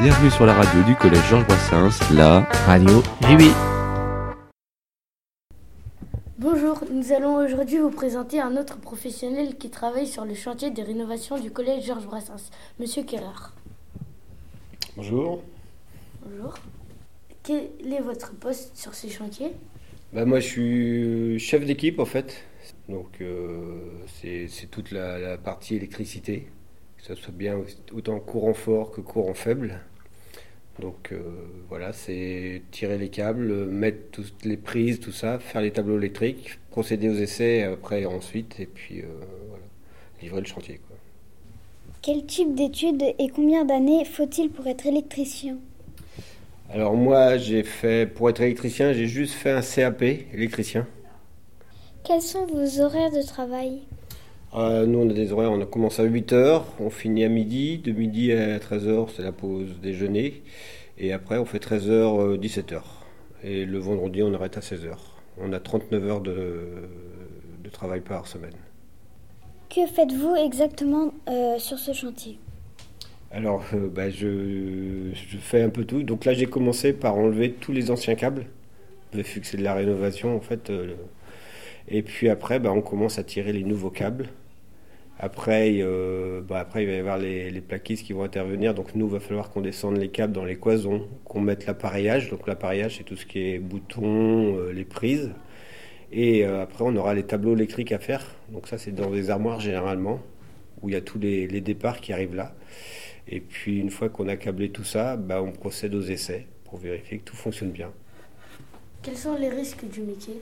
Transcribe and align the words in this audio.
Bienvenue 0.00 0.28
sur 0.28 0.44
la 0.44 0.54
radio 0.54 0.82
du 0.82 0.96
collège 0.96 1.22
Georges 1.30 1.46
Brassens, 1.46 2.12
la 2.12 2.40
radio 2.66 3.00
JB. 3.20 3.42
Bonjour, 6.36 6.82
nous 6.92 7.12
allons 7.12 7.36
aujourd'hui 7.36 7.78
vous 7.78 7.92
présenter 7.92 8.40
un 8.40 8.56
autre 8.56 8.80
professionnel 8.80 9.56
qui 9.56 9.70
travaille 9.70 10.08
sur 10.08 10.24
le 10.24 10.34
chantier 10.34 10.72
de 10.72 10.82
rénovation 10.82 11.38
du 11.38 11.52
collège 11.52 11.84
Georges 11.86 12.06
Brassens, 12.06 12.50
Monsieur 12.80 13.04
Kerrer. 13.04 13.52
Bonjour. 14.96 15.44
Bonjour. 16.26 16.54
Quel 17.44 17.70
est 17.92 18.02
votre 18.02 18.32
poste 18.34 18.76
sur 18.76 18.94
ce 18.94 19.06
chantier? 19.06 19.52
Bah 20.12 20.24
Moi, 20.24 20.40
je 20.40 20.48
suis 20.48 21.38
chef 21.38 21.64
d'équipe 21.64 22.00
en 22.00 22.04
fait. 22.04 22.42
Donc, 22.88 23.20
euh, 23.20 23.78
c'est 24.20 24.48
toute 24.72 24.90
la, 24.90 25.20
la, 25.20 25.38
partie 25.38 25.76
électricité, 25.76 26.48
que 27.06 27.14
ce 27.14 27.22
soit 27.22 27.34
bien 27.34 27.60
autant 27.92 28.18
courant 28.18 28.54
fort 28.54 28.90
que 28.90 29.02
courant 29.02 29.34
faible. 29.34 29.80
Donc, 30.80 31.10
euh, 31.12 31.20
voilà, 31.68 31.92
c'est 31.92 32.62
tirer 32.70 32.98
les 32.98 33.10
câbles, 33.10 33.66
mettre 33.66 34.10
toutes 34.10 34.44
les 34.44 34.56
prises, 34.56 34.98
tout 35.00 35.12
ça, 35.12 35.38
faire 35.38 35.60
les 35.60 35.70
tableaux 35.70 35.98
électriques, 35.98 36.58
procéder 36.70 37.08
aux 37.08 37.14
essais 37.14 37.62
après 37.62 38.06
ensuite, 38.06 38.58
et 38.58 38.66
puis 38.66 39.02
euh, 39.02 39.06
voilà, 39.48 39.64
livrer 40.20 40.40
le 40.40 40.46
chantier. 40.46 40.80
Quoi. 40.88 40.96
Quel 42.02 42.24
type 42.26 42.54
d'études 42.54 43.02
et 43.02 43.28
combien 43.28 43.64
d'années 43.64 44.04
faut-il 44.04 44.50
pour 44.50 44.66
être 44.66 44.86
électricien? 44.86 45.58
Alors 46.70 46.94
moi, 46.94 47.36
j'ai 47.36 47.62
fait, 47.62 48.06
pour 48.12 48.30
être 48.30 48.40
électricien, 48.40 48.94
j'ai 48.94 49.06
juste 49.06 49.34
fait 49.34 49.50
un 49.50 49.60
CAP 49.60 50.02
électricien. 50.02 50.86
Quels 52.02 52.22
sont 52.22 52.46
vos 52.46 52.80
horaires 52.80 53.12
de 53.12 53.22
travail? 53.22 53.82
Euh, 54.54 54.86
Nous, 54.86 54.98
on 54.98 55.08
a 55.08 55.12
des 55.12 55.32
horaires, 55.32 55.52
on 55.52 55.60
a 55.60 55.66
commencé 55.66 56.02
à 56.02 56.06
8h, 56.06 56.62
on 56.80 56.90
finit 56.90 57.24
à 57.24 57.28
midi, 57.28 57.78
de 57.78 57.92
midi 57.92 58.32
à 58.32 58.58
13h, 58.58 59.08
c'est 59.14 59.22
la 59.22 59.32
pause 59.32 59.80
déjeuner, 59.82 60.42
et 60.98 61.12
après 61.12 61.38
on 61.38 61.44
fait 61.44 61.58
13h, 61.58 62.38
17h. 62.38 62.80
Et 63.42 63.64
le 63.66 63.78
vendredi, 63.78 64.22
on 64.22 64.32
arrête 64.32 64.56
à 64.56 64.60
16h. 64.60 64.96
On 65.38 65.52
a 65.52 65.60
39 65.60 66.06
heures 66.06 66.20
de, 66.20 66.88
de 67.62 67.70
travail 67.70 68.00
par 68.00 68.26
semaine. 68.26 68.54
Que 69.68 69.86
faites-vous 69.86 70.36
exactement 70.36 71.12
euh, 71.28 71.58
sur 71.58 71.78
ce 71.78 71.92
chantier? 71.92 72.38
Alors, 73.32 73.64
euh, 73.74 73.88
bah, 73.88 74.08
je, 74.08 75.10
je, 75.12 75.36
fais 75.38 75.62
un 75.62 75.68
peu 75.68 75.84
tout. 75.84 76.04
Donc 76.04 76.24
là, 76.24 76.32
j'ai 76.32 76.46
commencé 76.46 76.92
par 76.92 77.16
enlever 77.16 77.52
tous 77.52 77.72
les 77.72 77.90
anciens 77.90 78.14
câbles, 78.14 78.46
vu 79.12 79.40
que 79.40 79.46
c'est 79.46 79.56
de 79.56 79.64
la 79.64 79.74
rénovation 79.74 80.36
en 80.36 80.40
fait. 80.40 80.70
Euh, 80.70 80.94
et 81.88 82.02
puis 82.02 82.28
après, 82.28 82.60
bah, 82.60 82.70
on 82.72 82.82
commence 82.82 83.18
à 83.18 83.24
tirer 83.24 83.52
les 83.52 83.64
nouveaux 83.64 83.90
câbles. 83.90 84.28
Après, 85.18 85.80
bah, 86.48 86.58
après 86.58 86.82
il 86.82 86.86
va 86.86 86.92
y 86.92 86.98
avoir 86.98 87.18
les, 87.18 87.50
les, 87.50 87.60
plaquistes 87.60 88.04
qui 88.04 88.12
vont 88.12 88.24
intervenir. 88.24 88.74
Donc 88.74 88.94
nous, 88.94 89.06
il 89.06 89.12
va 89.12 89.20
falloir 89.20 89.50
qu'on 89.50 89.60
descende 89.60 89.96
les 89.96 90.08
câbles 90.08 90.32
dans 90.32 90.44
les 90.44 90.56
cloisons, 90.56 91.08
qu'on 91.24 91.40
mette 91.40 91.66
l'appareillage. 91.66 92.30
Donc 92.30 92.46
l'appareillage, 92.46 92.96
c'est 92.98 93.04
tout 93.04 93.16
ce 93.16 93.24
qui 93.24 93.40
est 93.40 93.58
boutons, 93.58 94.58
les 94.70 94.84
prises. 94.84 95.30
Et 96.16 96.46
euh, 96.46 96.62
après, 96.62 96.84
on 96.86 96.94
aura 96.94 97.12
les 97.12 97.24
tableaux 97.24 97.54
électriques 97.54 97.90
à 97.90 97.98
faire. 97.98 98.24
Donc 98.50 98.68
ça, 98.68 98.78
c'est 98.78 98.92
dans 98.92 99.10
des 99.10 99.30
armoires 99.30 99.58
généralement, 99.58 100.20
où 100.80 100.88
il 100.88 100.92
y 100.92 100.96
a 100.96 101.00
tous 101.00 101.18
les, 101.18 101.48
les 101.48 101.60
départs 101.60 102.00
qui 102.00 102.12
arrivent 102.12 102.36
là. 102.36 102.54
Et 103.26 103.40
puis, 103.40 103.80
une 103.80 103.90
fois 103.90 104.08
qu'on 104.08 104.28
a 104.28 104.36
câblé 104.36 104.70
tout 104.70 104.84
ça, 104.84 105.16
bah, 105.16 105.42
on 105.42 105.50
procède 105.50 105.92
aux 105.94 106.02
essais 106.02 106.46
pour 106.64 106.78
vérifier 106.78 107.18
que 107.18 107.24
tout 107.24 107.36
fonctionne 107.36 107.70
bien. 107.70 107.90
Quels 109.02 109.16
sont 109.16 109.36
les 109.36 109.48
risques 109.48 109.84
du 109.88 110.02
métier? 110.02 110.40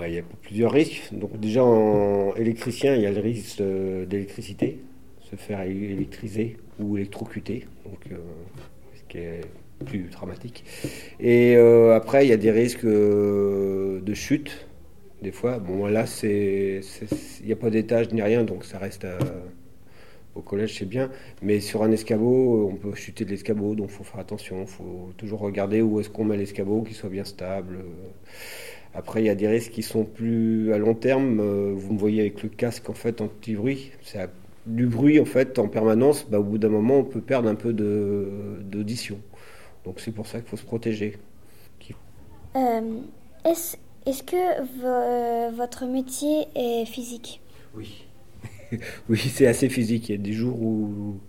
Il 0.00 0.14
y 0.14 0.18
a 0.18 0.22
plusieurs 0.42 0.72
risques. 0.72 1.12
Donc 1.12 1.38
déjà, 1.38 1.62
en 1.64 2.34
électricien, 2.36 2.94
il 2.94 3.02
y 3.02 3.06
a 3.06 3.12
le 3.12 3.20
risque 3.20 3.62
d'électricité, 3.62 4.78
se 5.20 5.36
faire 5.36 5.60
électriser 5.62 6.56
ou 6.78 6.96
électrocuter. 6.96 7.66
Donc, 7.84 8.00
euh, 8.10 8.16
ce 8.94 9.02
qui 9.08 9.18
est 9.18 9.40
plus 9.84 10.04
dramatique. 10.10 10.64
Et 11.20 11.56
euh, 11.56 11.94
après, 11.94 12.24
il 12.24 12.30
y 12.30 12.32
a 12.32 12.36
des 12.36 12.50
risques 12.50 12.84
euh, 12.84 14.00
de 14.00 14.14
chute, 14.14 14.66
des 15.20 15.32
fois. 15.32 15.58
Bon, 15.58 15.86
là, 15.86 16.04
il 16.22 16.80
n'y 17.44 17.52
a 17.52 17.56
pas 17.56 17.70
d'étage 17.70 18.12
ni 18.12 18.22
rien, 18.22 18.44
donc 18.44 18.64
ça 18.64 18.78
reste 18.78 19.06
au 20.34 20.40
collège, 20.40 20.78
c'est 20.78 20.88
bien. 20.88 21.10
Mais 21.42 21.60
sur 21.60 21.82
un 21.82 21.90
escabeau, 21.90 22.70
on 22.72 22.76
peut 22.76 22.94
chuter 22.94 23.24
de 23.24 23.30
l'escabeau, 23.30 23.74
donc 23.74 23.88
il 23.90 23.94
faut 23.94 24.04
faire 24.04 24.20
attention. 24.20 24.62
Il 24.62 24.68
faut 24.68 25.10
toujours 25.16 25.40
regarder 25.40 25.82
où 25.82 26.00
est-ce 26.00 26.08
qu'on 26.08 26.24
met 26.24 26.36
l'escabeau, 26.36 26.82
qu'il 26.82 26.94
soit 26.94 27.10
bien 27.10 27.24
stable. 27.24 27.78
Après, 28.94 29.22
il 29.22 29.26
y 29.26 29.30
a 29.30 29.34
des 29.34 29.48
risques 29.48 29.72
qui 29.72 29.82
sont 29.82 30.04
plus 30.04 30.72
à 30.72 30.78
long 30.78 30.94
terme. 30.94 31.40
Vous 31.72 31.92
me 31.94 31.98
voyez 31.98 32.20
avec 32.20 32.42
le 32.42 32.48
casque, 32.48 32.90
en 32.90 32.94
fait, 32.94 33.20
anti-bruit. 33.20 33.92
C'est 34.02 34.28
du 34.66 34.86
bruit, 34.86 35.18
en 35.20 35.24
fait, 35.24 35.58
en 35.58 35.68
permanence. 35.68 36.26
Bah, 36.30 36.38
au 36.40 36.44
bout 36.44 36.58
d'un 36.58 36.68
moment, 36.68 36.98
on 36.98 37.04
peut 37.04 37.20
perdre 37.22 37.48
un 37.48 37.54
peu 37.54 37.72
d'audition. 37.72 39.18
Donc 39.84 40.00
c'est 40.00 40.12
pour 40.12 40.26
ça 40.26 40.40
qu'il 40.40 40.48
faut 40.48 40.56
se 40.56 40.64
protéger. 40.64 41.16
Euh, 42.56 43.02
est-ce, 43.44 43.76
est-ce 44.06 44.22
que 44.22 44.62
vo- 44.80 45.54
votre 45.56 45.86
métier 45.86 46.46
est 46.54 46.84
physique? 46.86 47.40
Oui. 47.74 48.04
oui, 49.08 49.18
c'est 49.18 49.46
assez 49.46 49.68
physique. 49.68 50.08
Il 50.08 50.12
y 50.12 50.14
a 50.16 50.18
des 50.18 50.32
jours 50.32 50.60
où 50.62 51.20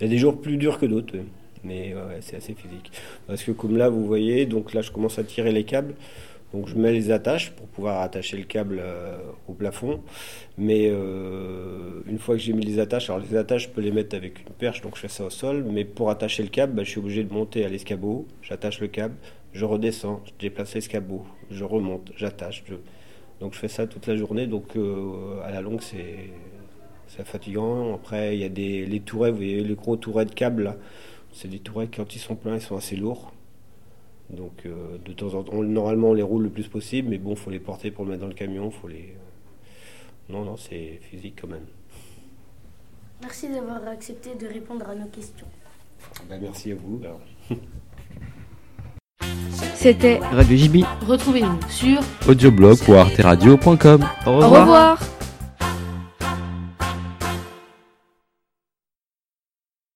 il 0.00 0.04
y 0.04 0.06
a 0.06 0.08
des 0.10 0.18
jours 0.18 0.40
plus 0.40 0.56
durs 0.56 0.78
que 0.78 0.86
d'autres, 0.86 1.16
mais 1.64 1.94
ouais, 1.94 2.18
c'est 2.22 2.36
assez 2.36 2.54
physique. 2.54 2.90
Parce 3.26 3.42
que 3.44 3.52
comme 3.52 3.76
là, 3.76 3.88
vous 3.90 4.06
voyez, 4.06 4.46
donc 4.46 4.74
là, 4.74 4.82
je 4.82 4.90
commence 4.90 5.18
à 5.18 5.24
tirer 5.24 5.52
les 5.52 5.64
câbles. 5.64 5.94
Donc 6.52 6.66
je 6.66 6.74
mets 6.74 6.92
les 6.92 7.12
attaches 7.12 7.52
pour 7.52 7.66
pouvoir 7.68 8.00
attacher 8.00 8.36
le 8.36 8.42
câble 8.42 8.80
euh, 8.80 9.16
au 9.46 9.52
plafond. 9.52 10.02
Mais 10.58 10.88
euh, 10.90 12.02
une 12.06 12.18
fois 12.18 12.34
que 12.34 12.40
j'ai 12.40 12.52
mis 12.52 12.64
les 12.64 12.80
attaches, 12.80 13.08
alors 13.08 13.22
les 13.22 13.36
attaches 13.36 13.64
je 13.64 13.68
peux 13.68 13.80
les 13.80 13.92
mettre 13.92 14.16
avec 14.16 14.40
une 14.40 14.54
perche, 14.54 14.80
donc 14.80 14.96
je 14.96 15.02
fais 15.02 15.08
ça 15.08 15.24
au 15.24 15.30
sol. 15.30 15.64
Mais 15.70 15.84
pour 15.84 16.10
attacher 16.10 16.42
le 16.42 16.48
câble, 16.48 16.74
bah, 16.74 16.82
je 16.82 16.90
suis 16.90 16.98
obligé 16.98 17.22
de 17.22 17.32
monter 17.32 17.64
à 17.64 17.68
l'escabeau. 17.68 18.26
J'attache 18.42 18.80
le 18.80 18.88
câble, 18.88 19.14
je 19.52 19.64
redescends, 19.64 20.22
je 20.26 20.32
déplace 20.40 20.74
l'escabeau, 20.74 21.24
je 21.50 21.64
remonte, 21.64 22.10
j'attache. 22.16 22.64
Donc 23.40 23.54
je 23.54 23.58
fais 23.58 23.68
ça 23.68 23.86
toute 23.86 24.06
la 24.08 24.16
journée. 24.16 24.46
Donc 24.48 24.76
euh, 24.76 25.40
à 25.44 25.52
la 25.52 25.60
longue 25.60 25.82
c'est 25.82 26.30
fatigant. 27.24 27.94
Après 27.94 28.36
il 28.36 28.40
y 28.40 28.44
a 28.44 28.48
des 28.48 28.86
les 28.86 29.00
tourets, 29.00 29.30
vous 29.30 29.36
voyez 29.36 29.62
les 29.62 29.74
gros 29.74 29.96
tourets 29.96 30.24
de 30.24 30.34
câble 30.34 30.64
là. 30.64 30.76
C'est 31.32 31.48
des 31.48 31.60
tourets 31.60 31.88
quand 31.94 32.16
ils 32.16 32.18
sont 32.18 32.34
pleins, 32.34 32.56
ils 32.56 32.60
sont 32.60 32.76
assez 32.76 32.96
lourds. 32.96 33.32
Donc 34.36 34.64
euh, 34.64 34.98
de 35.04 35.12
temps 35.12 35.34
en 35.34 35.42
temps, 35.42 35.62
normalement 35.62 36.10
on 36.10 36.14
les 36.14 36.22
roule 36.22 36.44
le 36.44 36.50
plus 36.50 36.68
possible, 36.68 37.08
mais 37.08 37.18
bon, 37.18 37.34
faut 37.34 37.50
les 37.50 37.58
porter 37.58 37.90
pour 37.90 38.04
le 38.04 38.10
mettre 38.10 38.22
dans 38.22 38.28
le 38.28 38.34
camion, 38.34 38.70
faut 38.70 38.88
les. 38.88 39.14
Non, 40.28 40.44
non, 40.44 40.56
c'est 40.56 41.00
physique 41.02 41.38
quand 41.40 41.48
même. 41.48 41.66
Merci 43.20 43.48
d'avoir 43.48 43.86
accepté 43.88 44.34
de 44.34 44.46
répondre 44.46 44.88
à 44.88 44.94
nos 44.94 45.06
questions. 45.06 45.46
Ben, 46.28 46.40
merci 46.40 46.72
à 46.72 46.74
vous. 46.76 47.00
Alors. 47.02 47.20
C'était 49.74 50.18
Radio 50.18 50.56
JB. 50.56 50.84
Retrouvez-nous 51.06 51.58
sur 51.68 52.00
audioblog.arteradio.com. 52.28 54.06
Au 54.26 54.30
Au 54.30 54.36
revoir. 54.38 54.98